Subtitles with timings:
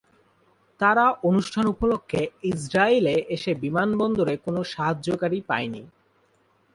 [0.79, 2.21] তারা অনুষ্ঠান উপলক্ষে
[2.43, 5.83] ইসরায়েলে এসে বিমান বন্দরে কোন সাহায্যকারী পায়নি।